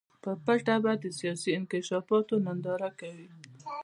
[0.23, 3.29] په پټه به د سیاسي انکشافاتو ننداره کوي.